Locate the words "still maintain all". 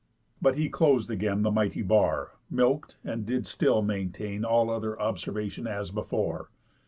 3.45-4.71